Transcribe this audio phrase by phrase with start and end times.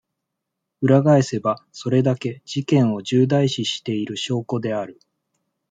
[0.81, 4.99] 裏返せば、それだけ、事件を重大視している証拠である。